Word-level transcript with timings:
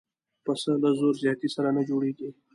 پسه 0.43 0.71
له 0.83 0.89
زور 0.99 1.15
زیاتي 1.23 1.49
سره 1.55 1.69
نه 1.77 1.81
جوړېږي. 1.89 2.29